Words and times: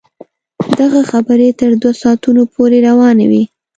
دغه 0.79 1.01
خبرې 1.11 1.49
تر 1.59 1.71
دوه 1.81 1.93
ساعتونو 2.01 2.41
پورې 2.53 2.77
روانې 2.87 3.25
وې. 3.31 3.43